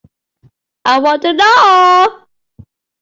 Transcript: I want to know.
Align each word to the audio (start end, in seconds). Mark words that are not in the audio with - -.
I 0.83 0.97
want 0.97 1.21
to 1.21 1.33
know. 1.33 2.23